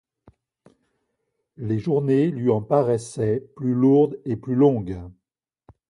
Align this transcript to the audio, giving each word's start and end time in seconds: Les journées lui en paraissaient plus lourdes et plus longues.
Les 1.57 1.77
journées 1.77 2.31
lui 2.31 2.49
en 2.49 2.63
paraissaient 2.63 3.45
plus 3.55 3.75
lourdes 3.75 4.17
et 4.25 4.35
plus 4.35 4.55
longues. 4.55 4.99